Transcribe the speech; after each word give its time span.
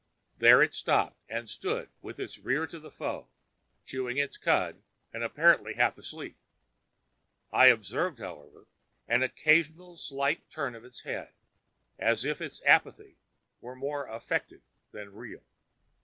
There 0.39 0.63
it 0.63 0.73
stopped 0.73 1.19
and 1.29 1.47
stood 1.47 1.91
with 2.01 2.19
its 2.19 2.39
rear 2.39 2.65
to 2.65 2.79
the 2.79 2.89
foe, 2.89 3.27
chewing 3.85 4.17
its 4.17 4.35
cud 4.35 4.81
and 5.13 5.21
apparently 5.21 5.75
half 5.75 5.95
asleep. 5.95 6.39
I 7.51 7.67
observed, 7.67 8.17
however, 8.17 8.65
an 9.07 9.21
occasional 9.21 9.97
slight 9.97 10.49
turn 10.49 10.73
of 10.73 10.83
its 10.85 11.03
head, 11.03 11.33
as 11.99 12.25
if 12.25 12.41
its 12.41 12.63
apathy 12.65 13.17
were 13.59 13.75
more 13.75 14.07
affected 14.07 14.63
than 14.91 15.13
real. 15.13 15.43